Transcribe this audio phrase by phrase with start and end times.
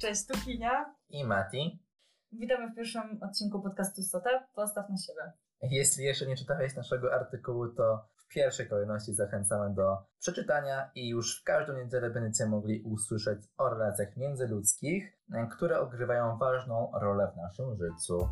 [0.00, 0.94] Cześć, tu Kinia.
[1.08, 1.84] I Mati.
[2.32, 4.46] Witamy w pierwszym odcinku podcastu SOTE.
[4.54, 5.32] Postaw na siebie.
[5.62, 11.40] Jeśli jeszcze nie czytałeś naszego artykułu, to w pierwszej kolejności zachęcamy do przeczytania i już
[11.40, 15.18] w każdą niedzielę będziecie mogli usłyszeć o relacjach międzyludzkich,
[15.50, 18.28] które odgrywają ważną rolę w naszym życiu.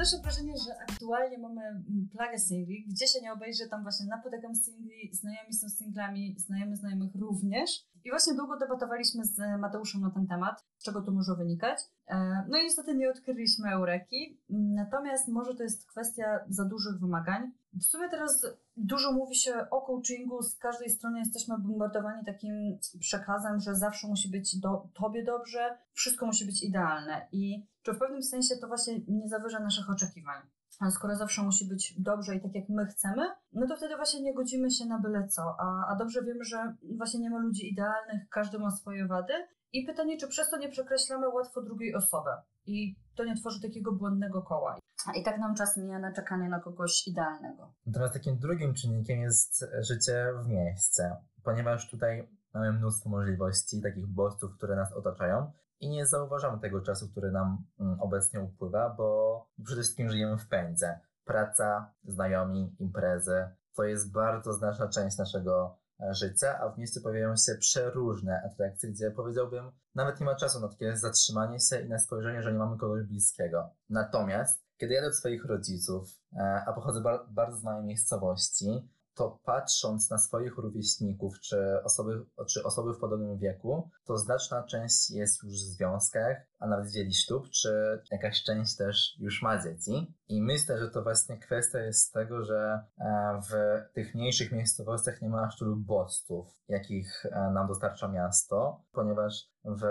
[0.00, 2.86] Odnoszę wrażenie, że aktualnie mamy mm, plagę singli.
[2.88, 7.70] Gdzie się nie obejrzy, tam właśnie napotykam singli, znajomi są singlami, znajomy znajomych również.
[8.04, 11.80] I właśnie długo debatowaliśmy z Mateuszem na ten temat, czego to może wynikać.
[12.06, 14.40] E, no i niestety nie odkryliśmy eureki.
[14.50, 17.52] Natomiast może to jest kwestia za dużych wymagań.
[17.72, 20.42] W sumie teraz dużo mówi się o coachingu.
[20.42, 26.26] Z każdej strony jesteśmy bombardowani takim przekazem, że zawsze musi być do, tobie dobrze, wszystko
[26.26, 27.28] musi być idealne.
[27.32, 30.42] I czy w pewnym sensie to właśnie nie zawyża naszych oczekiwań?
[30.90, 34.34] Skoro zawsze musi być dobrze i tak jak my chcemy, no to wtedy właśnie nie
[34.34, 35.42] godzimy się na byle co.
[35.58, 39.32] A, a dobrze wiemy, że właśnie nie ma ludzi idealnych, każdy ma swoje wady.
[39.72, 42.30] I pytanie, czy przez to nie przekreślamy łatwo drugiej osoby
[42.66, 44.78] i to nie tworzy takiego błędnego koła.
[45.14, 47.74] I tak nam czas mija na czekanie na kogoś idealnego.
[47.86, 54.56] Natomiast takim drugim czynnikiem jest życie w mieście, ponieważ tutaj mamy mnóstwo możliwości, takich bodźców,
[54.56, 59.80] które nas otaczają i nie zauważamy tego czasu, który nam mm, obecnie upływa, bo przede
[59.80, 61.00] wszystkim żyjemy w pędze.
[61.24, 67.36] Praca, znajomi, imprezy to jest bardzo znaczna część naszego e, życia, a w mieście pojawiają
[67.36, 71.98] się przeróżne atrakcje, gdzie powiedziałbym, nawet nie ma czasu na takie zatrzymanie się i na
[71.98, 73.70] spojrzenie, że nie mamy kogoś bliskiego.
[73.88, 80.10] Natomiast, kiedy jadę do swoich rodziców, e, a pochodzę bardzo z małej miejscowości, to patrząc
[80.10, 85.52] na swoich rówieśników czy osoby, czy osoby w podobnym wieku, to znaczna część jest już
[85.52, 90.14] w związkach, a nawet dzieli ślub, czy jakaś część też już ma dzieci.
[90.28, 93.52] I myślę, że to właśnie kwestia jest tego, że e, w
[93.94, 99.82] tych mniejszych miejscowościach nie ma aż tylu bodźców, jakich e, nam dostarcza miasto, ponieważ w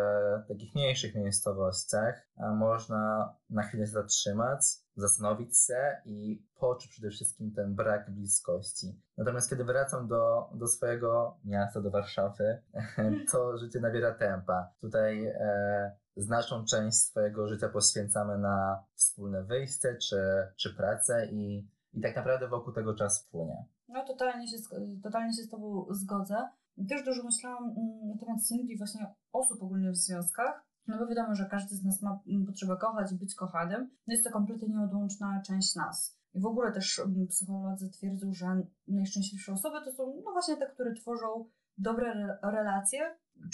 [0.48, 4.62] takich mniejszych miejscowościach e, można na chwilę zatrzymać,
[5.00, 9.02] zastanowić się i poczuć przede wszystkim ten brak bliskości.
[9.18, 12.62] Natomiast kiedy wracam do, do swojego miasta, do Warszawy,
[13.32, 14.74] to życie nabiera tempa.
[14.82, 20.22] Tutaj e, znaczną część swojego życia poświęcamy na wspólne wyjście czy,
[20.56, 23.66] czy pracę i, i tak naprawdę wokół tego czas płynie.
[23.88, 24.58] No totalnie się,
[25.04, 26.50] totalnie się z Tobą zgodzę.
[26.90, 31.36] Też dużo myślałam mm, na temat singli, właśnie osób ogólnie w związkach, no bo wiadomo,
[31.36, 33.90] że każdy z nas ma mm, potrzebę kochać być kochanym.
[34.08, 36.20] No jest to kompletnie nieodłączna część nas.
[36.34, 40.68] I w ogóle też mm, psycholodzy twierdzą, że najszczęśliwsze osoby to są no właśnie te,
[40.68, 41.46] które tworzą
[41.78, 43.00] dobre relacje,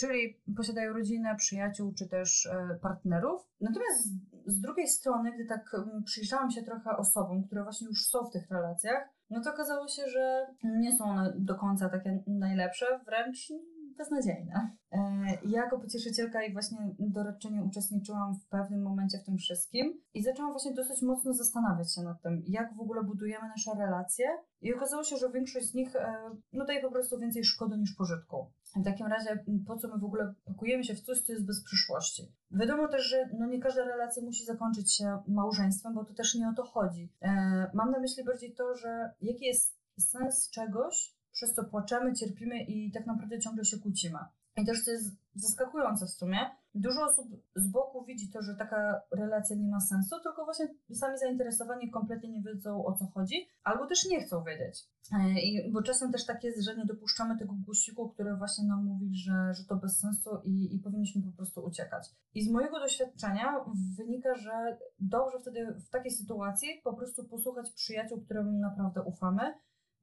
[0.00, 3.50] czyli posiadają rodzinę, przyjaciół czy też e, partnerów.
[3.60, 4.08] Natomiast
[4.46, 8.32] z drugiej strony, gdy tak mm, przyjrzałam się trochę osobom, które właśnie już są w
[8.32, 13.52] tych relacjach, no to okazało się, że nie są one do końca takie najlepsze, wręcz
[13.96, 14.76] beznadziejne.
[14.92, 14.98] E,
[15.44, 20.52] ja jako pocieszycielka i właśnie doradczyni uczestniczyłam w pewnym momencie w tym wszystkim i zaczęłam
[20.52, 24.26] właśnie dosyć mocno zastanawiać się nad tym, jak w ogóle budujemy nasze relacje
[24.60, 26.16] i okazało się, że większość z nich e,
[26.52, 28.50] no, daje po prostu więcej szkody niż pożytku.
[28.76, 31.64] W takim razie po co my w ogóle pakujemy się w coś, co jest bez
[31.64, 32.32] przyszłości?
[32.50, 36.48] Wiadomo też, że no nie każda relacja musi zakończyć się małżeństwem, bo to też nie
[36.48, 37.12] o to chodzi.
[37.22, 37.30] E,
[37.74, 42.92] mam na myśli bardziej to, że jaki jest sens czegoś, przez co płaczemy, cierpimy i
[42.92, 44.18] tak naprawdę ciągle się kłócimy.
[44.56, 46.38] I też to jest zaskakujące w sumie.
[46.74, 51.18] Dużo osób z boku widzi to, że taka relacja nie ma sensu, tylko właśnie sami
[51.18, 54.84] zainteresowani kompletnie nie wiedzą o co chodzi, albo też nie chcą wiedzieć.
[55.12, 58.84] E, I, bo czasem też tak jest, że nie dopuszczamy tego gusiku, który właśnie nam
[58.84, 62.08] mówi, że, że to bez sensu i, i powinniśmy po prostu uciekać.
[62.34, 63.64] I z mojego doświadczenia
[63.96, 69.54] wynika, że dobrze wtedy w takiej sytuacji po prostu posłuchać przyjaciół, którym naprawdę ufamy,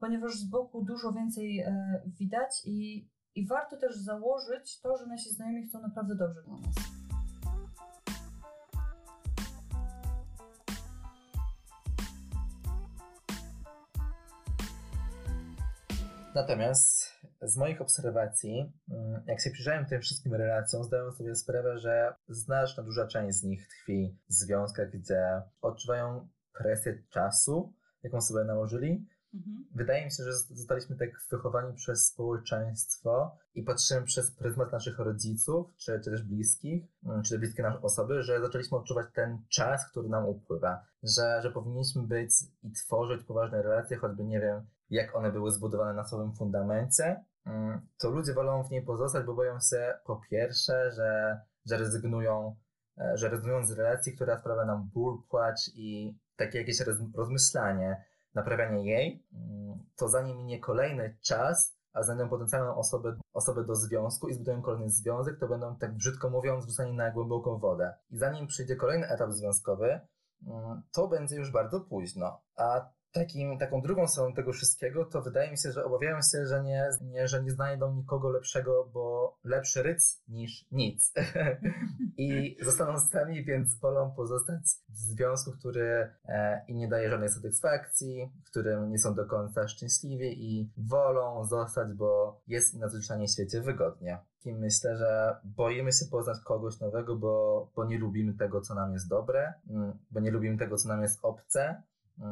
[0.03, 5.29] ponieważ z boku dużo więcej e, widać i, i warto też założyć to, że nasi
[5.29, 6.75] znajomi chcą naprawdę dobrze dla nas.
[16.35, 17.11] Natomiast
[17.41, 22.83] z moich obserwacji, mm, jak się przyjrzałem tym wszystkim relacjom, zdałem sobie sprawę, że znaczna
[22.83, 27.73] duża część z nich tkwi w związkach, gdzie odczuwają presję czasu,
[28.03, 29.65] jaką sobie nałożyli, Mhm.
[29.75, 35.67] Wydaje mi się, że zostaliśmy tak wychowani przez społeczeństwo i patrzymy przez pryzmat naszych rodziców,
[35.77, 39.89] czy, czy też bliskich, mm, czy też bliskie nasze osoby, że zaczęliśmy odczuwać ten czas,
[39.91, 42.31] który nam upływa, że, że powinniśmy być
[42.63, 47.87] i tworzyć poważne relacje, choćby nie wiem, jak one były zbudowane na słabym fundamencie, mm,
[47.97, 52.55] to ludzie wolą w niej pozostać, bo boją się po pierwsze, że, że rezygnują,
[52.97, 56.79] e, że rezygnują z relacji, która sprawia nam ból, płacz i takie jakieś
[57.15, 63.75] rozmyślanie, naprawianie jej, mm, to zanim minie kolejny czas, a znajdą potencjalną osobę, osobę do
[63.75, 67.93] związku i zbudują kolejny związek, to będą, tak brzydko mówiąc, wrzucani na głęboką wodę.
[68.11, 69.99] I zanim przyjdzie kolejny etap związkowy,
[70.47, 72.41] mm, to będzie już bardzo późno.
[72.55, 76.63] A takim, taką drugą stroną tego wszystkiego, to wydaje mi się, że obawiają się, że
[76.63, 81.13] nie, nie, że nie znajdą nikogo lepszego, bo lepszy ryc niż nic.
[82.17, 88.31] I zostaną sami, więc wolą pozostać w związku, który e, im nie daje żadnej satysfakcji,
[88.45, 93.27] w którym nie są do końca szczęśliwi i wolą zostać, bo jest im na zwyczajnie
[93.27, 94.17] świecie wygodnie.
[94.45, 98.93] I myślę, że boimy się poznać kogoś nowego, bo, bo nie lubimy tego, co nam
[98.93, 101.83] jest dobre, mm, bo nie lubimy tego, co nam jest obce,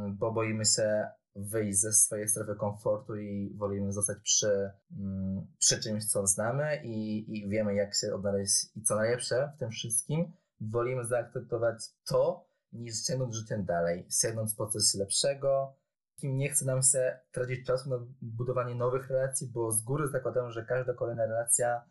[0.09, 6.05] bo boimy się wyjść ze swojej strefy komfortu i wolimy zostać przy, mm, przy czymś,
[6.05, 10.31] co znamy i, i wiemy, jak się odnaleźć i co najlepsze w tym wszystkim.
[10.61, 15.75] Wolimy zaakceptować to, niż sięgnąć życiem dalej, sięgnąć po coś lepszego.
[16.15, 20.51] Kim nie chce nam się tracić czasu na budowanie nowych relacji, bo z góry zakładam,
[20.51, 21.81] że każda kolejna relacja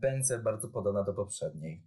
[0.00, 1.86] będzie bardzo podobna do poprzedniej.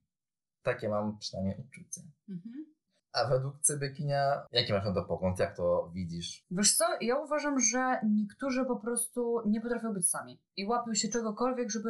[0.63, 2.01] Takie mam przynajmniej uczucie.
[2.29, 2.65] Mhm.
[3.13, 5.39] A według Cybykinia, jaki masz na to pogląd?
[5.39, 6.45] Jak to widzisz?
[6.51, 11.07] Wiesz co, ja uważam, że niektórzy po prostu nie potrafią być sami i łapią się
[11.07, 11.89] czegokolwiek, żeby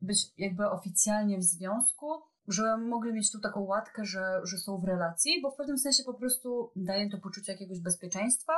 [0.00, 4.84] być jakby oficjalnie w związku, że mogli mieć tu taką łatkę, że, że są w
[4.84, 8.52] relacji, bo w pewnym sensie po prostu daje to poczucie jakiegoś bezpieczeństwa,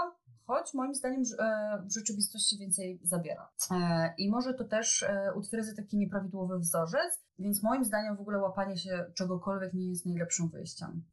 [0.50, 3.49] choć moim zdaniem e, w rzeczywistości więcej zabiera.
[3.70, 8.38] E, I może to też e, utwierdza taki nieprawidłowy wzorzec, więc moim zdaniem w ogóle
[8.38, 11.05] łapanie się czegokolwiek nie jest najlepszym wyjściem.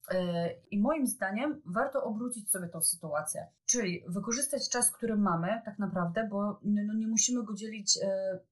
[0.72, 6.28] I moim zdaniem warto obrócić sobie tą sytuację, czyli wykorzystać czas, który mamy tak naprawdę,
[6.31, 8.00] bo no, nie musimy go dzielić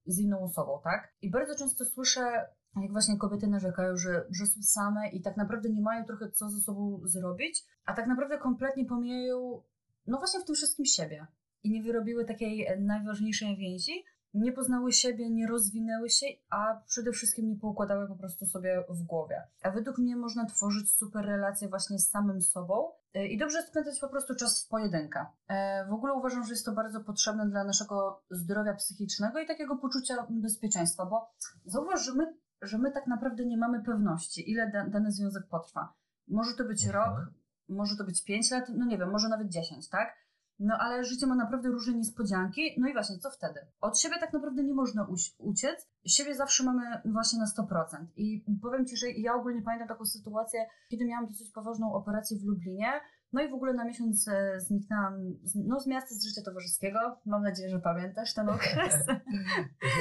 [0.06, 1.14] z inną osobą, tak?
[1.22, 2.46] I bardzo często słyszę
[2.82, 6.50] jak właśnie kobiety narzekają, że, że są same i tak naprawdę nie mają trochę co
[6.50, 9.62] ze sobą zrobić, a tak naprawdę kompletnie pomijają
[10.08, 11.28] no właśnie w tym wszystkim siebie.
[11.64, 14.04] I nie wyrobiły takiej e, najważniejszej więzi,
[14.36, 19.04] nie poznały siebie, nie rozwinęły się, a przede wszystkim nie poukładały po prostu sobie w
[19.04, 19.44] głowie.
[19.64, 24.00] A według mnie można tworzyć super relacje właśnie z samym sobą e, i dobrze spędzać
[24.00, 25.26] po prostu czas w pojedynkę.
[25.48, 29.76] E, w ogóle uważam, że jest to bardzo potrzebne dla naszego zdrowia psychicznego i takiego
[29.76, 31.32] poczucia bezpieczeństwa, bo
[31.66, 35.94] zauważ, że my, że my tak naprawdę nie mamy pewności, ile dany związek potrwa.
[36.28, 37.04] Może to być mhm.
[37.04, 37.34] rok,
[37.70, 40.26] może to być 5 lat, no nie wiem, może nawet 10, tak?
[40.60, 42.62] No ale życie ma naprawdę różne niespodzianki.
[42.78, 43.60] No i właśnie, co wtedy?
[43.82, 45.08] Od siebie tak naprawdę nie można
[45.38, 45.90] uciec.
[46.06, 48.06] Siebie zawsze mamy właśnie na 100%.
[48.16, 52.44] I powiem Ci, że ja ogólnie pamiętam taką sytuację, kiedy miałam dosyć poważną operację w
[52.44, 52.92] Lublinie
[53.34, 55.14] no i w ogóle na miesiąc e, zniknęłam
[55.44, 57.00] z, no, z miasta z życia towarzyskiego.
[57.26, 58.94] Mam nadzieję, że pamiętasz ten okres.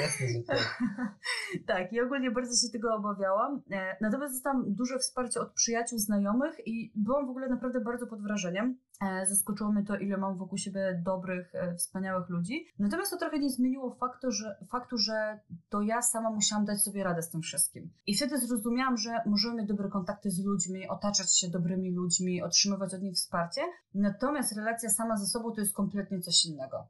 [0.02, 0.82] Jasne, że tak.
[1.66, 3.62] tak, i ogólnie bardzo się tego obawiałam.
[3.70, 8.22] E, natomiast dostałam duże wsparcie od przyjaciół, znajomych i byłam w ogóle naprawdę bardzo pod
[8.22, 8.78] wrażeniem.
[9.00, 12.67] E, zaskoczyło mnie to, ile mam wokół siebie dobrych, wspaniałych ludzi.
[12.79, 17.05] Natomiast to trochę nie zmieniło faktu że, faktu, że to ja sama musiałam dać sobie
[17.05, 17.91] radę z tym wszystkim.
[18.06, 22.94] I wtedy zrozumiałam, że możemy mieć dobre kontakty z ludźmi, otaczać się dobrymi ludźmi, otrzymywać
[22.94, 23.61] od nich wsparcie,
[23.94, 26.87] natomiast relacja sama ze sobą to jest kompletnie coś innego.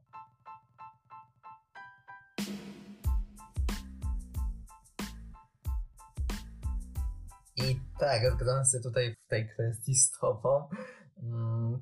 [7.57, 10.69] I tak, zgadzam się tutaj w tej kwestii z Tobą,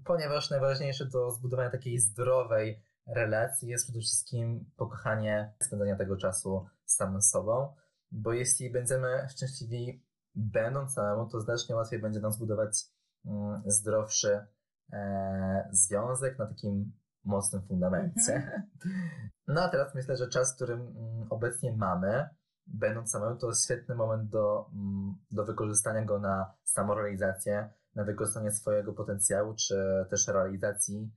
[0.06, 7.22] ponieważ najważniejsze do zbudowania takiej zdrowej relacji jest przede wszystkim pokochanie, spędzania tego czasu samym
[7.22, 7.74] sobą,
[8.12, 10.04] bo jeśli będziemy szczęśliwi
[10.36, 12.94] będąc samemu, to znacznie łatwiej będzie nam zbudować
[13.26, 14.46] Mm, zdrowszy
[14.94, 18.36] e, związek na takim mocnym fundamencie.
[18.36, 18.64] Mhm.
[19.48, 22.30] No a teraz myślę, że czas, którym mm, obecnie mamy,
[22.68, 28.94] będąc samemu, to świetny moment do, mm, do wykorzystania go na samorealizację, na wykorzystanie swojego
[28.94, 31.12] potencjału, czy też realizacji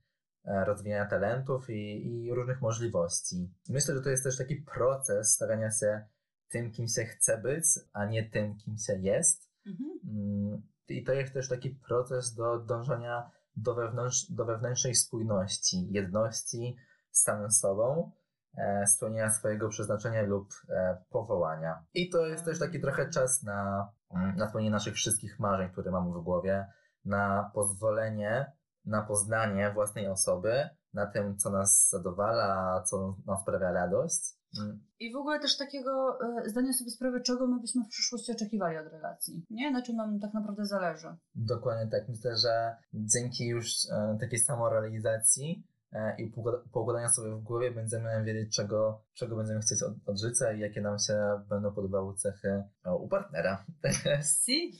[0.45, 3.51] e, rozwijania talentów i, i różnych możliwości.
[3.69, 6.07] Myślę, że to jest też taki proces stawiania się
[6.49, 9.51] tym, kim się chce być, a nie tym, kim się jest.
[9.67, 10.63] Mhm.
[10.89, 16.77] I to jest też taki proces do dążenia do, wewnątrz, do wewnętrznej spójności, jedności
[17.11, 18.13] z samym sobą,
[18.87, 21.85] spełnienia swojego przeznaczenia lub e, powołania.
[21.95, 25.91] I to jest też taki trochę czas na, mm, na spełnienie naszych wszystkich marzeń, które
[25.91, 26.67] mamy w głowie,
[27.05, 28.53] na pozwolenie,
[28.85, 34.81] na poznanie własnej osoby, na tym, co nas zadowala, co nam sprawia radość Mm.
[34.99, 38.77] I w ogóle też takiego e, zdania sobie sprawy, czego my byśmy w przyszłości oczekiwali
[38.79, 39.45] od relacji.
[39.51, 39.71] Nie?
[39.71, 41.09] Na czym nam tak naprawdę zależy.
[41.35, 42.09] Dokładnie tak.
[42.09, 45.76] Myślę, że dzięki już e, takiej samorealizacji e,
[46.19, 46.33] i
[46.73, 50.81] poukładania sobie w głowie będziemy wiedzieć, czego, czego będziemy chcieć od, od życia i jakie
[50.81, 52.63] nam się będą podobały cechy
[53.01, 53.65] u partnera.
[54.23, 54.73] Si.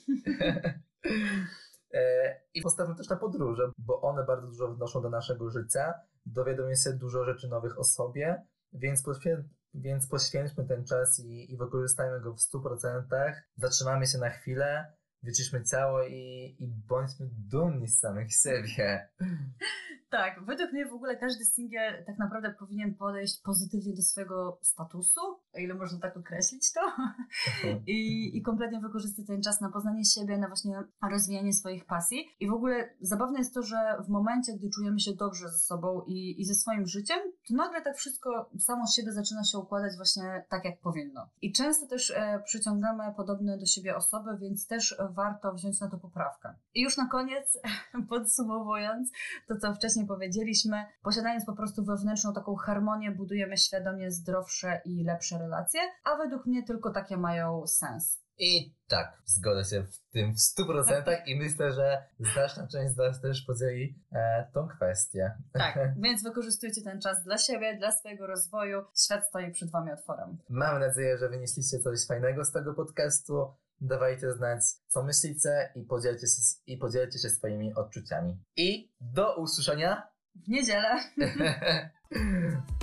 [1.95, 5.95] E, I postawmy też na podróże, bo one bardzo dużo wnoszą do naszego życia.
[6.27, 9.45] Dowiadujemy się dużo rzeczy nowych o sobie, więc, poświę
[9.75, 13.33] więc poświęćmy ten czas i, i wykorzystajmy go w 100%.
[13.57, 19.09] Zatrzymamy się na chwilę, wyciszmy ciało i, i bądźmy dumni z samych siebie.
[20.09, 25.21] Tak, według mnie w ogóle każdy singiel tak naprawdę powinien podejść pozytywnie do swojego statusu,
[25.57, 26.81] o ile można tak określić to,
[27.87, 32.29] I, i kompletnie wykorzystać ten czas na poznanie siebie, na właśnie rozwijanie swoich pasji.
[32.41, 36.03] I w ogóle zabawne jest to, że w momencie, gdy czujemy się dobrze ze sobą
[36.07, 39.97] i, i ze swoim życiem, to nagle tak wszystko samo z siebie zaczyna się układać
[39.97, 41.29] właśnie tak, jak powinno.
[41.43, 45.99] I często też e, przyciągamy podobne do siebie osoby, więc też warto wziąć na to
[45.99, 46.55] poprawkę.
[46.75, 47.59] I już na koniec,
[48.09, 49.11] podsumowując
[49.49, 55.39] to, co wcześniej powiedzieliśmy, posiadając po prostu wewnętrzną taką harmonię, budujemy świadomie zdrowsze i lepsze
[55.39, 55.46] relacje,
[56.05, 58.27] a według mnie tylko takie mają sens.
[58.39, 63.21] I tak, zgodzę się w tym w 100% i myślę, że znaczna część z Was
[63.21, 65.35] też podzieli e, tą kwestię.
[65.53, 68.85] Tak, więc wykorzystujcie ten czas dla siebie, dla swojego rozwoju.
[69.05, 70.39] Świat stoi przed Wami otworem.
[70.49, 73.47] Mam nadzieję, że wynieśliście coś fajnego z tego podcastu.
[73.81, 78.39] Dawajcie znać, co myślicie i podzielcie się, i podzielcie się swoimi odczuciami.
[78.57, 81.01] I do usłyszenia w niedzielę.